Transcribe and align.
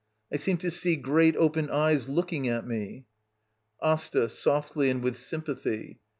I 0.33 0.37
seem 0.37 0.57
to 0.57 0.71
see 0.71 0.95
great, 0.95 1.35
open 1.35 1.69
eyes 1.69 2.09
looking 2.09 2.47
at 2.47 2.65
mel 2.65 3.01
AsTA. 3.83 4.29
[Softly 4.29 4.89
and 4.89 5.03
with 5.03 5.15
sympathy. 5.15 5.99